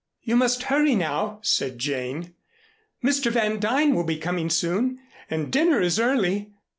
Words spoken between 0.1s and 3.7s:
"You must hurry now," said Jane. "Mr. Van